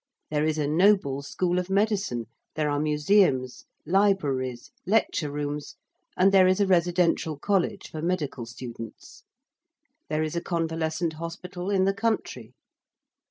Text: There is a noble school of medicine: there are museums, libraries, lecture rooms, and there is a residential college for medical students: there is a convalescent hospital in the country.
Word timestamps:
There 0.31 0.47
is 0.47 0.57
a 0.57 0.67
noble 0.67 1.21
school 1.21 1.59
of 1.59 1.69
medicine: 1.69 2.25
there 2.55 2.71
are 2.71 2.79
museums, 2.79 3.65
libraries, 3.85 4.71
lecture 4.83 5.31
rooms, 5.31 5.75
and 6.17 6.31
there 6.31 6.47
is 6.47 6.59
a 6.59 6.65
residential 6.65 7.37
college 7.37 7.91
for 7.91 8.01
medical 8.01 8.47
students: 8.47 9.25
there 10.09 10.23
is 10.23 10.35
a 10.35 10.41
convalescent 10.41 11.13
hospital 11.21 11.69
in 11.69 11.85
the 11.85 11.93
country. 11.93 12.55